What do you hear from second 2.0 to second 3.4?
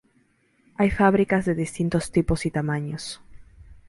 tipos y tamaños.